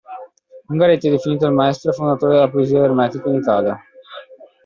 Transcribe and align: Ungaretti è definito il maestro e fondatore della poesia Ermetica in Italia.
Ungaretti 0.69 1.09
è 1.09 1.11
definito 1.11 1.45
il 1.45 1.53
maestro 1.53 1.91
e 1.91 1.93
fondatore 1.93 2.33
della 2.33 2.49
poesia 2.49 2.83
Ermetica 2.83 3.29
in 3.29 3.35
Italia. 3.35 3.79